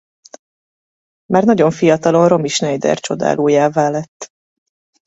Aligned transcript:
Már 1.25 1.43
nagyon 1.43 1.71
fiatalon 1.71 2.27
Romy 2.27 2.47
Schneider 2.47 2.99
csodálójává 2.99 3.89
lett. 3.89 4.33